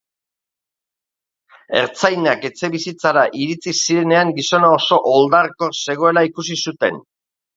Ertzainak 1.81 2.47
etxebizitzara 2.49 3.25
iritsi 3.41 3.75
zirenean, 3.81 4.33
gizona 4.39 4.73
oso 4.79 5.01
oldarkor 5.13 5.79
zegoela 5.83 6.27
ikusi 6.31 6.61
zuten. 6.65 7.01